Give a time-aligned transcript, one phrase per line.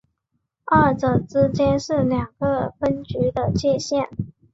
[0.65, 4.09] 二者之间是两个分局的界线。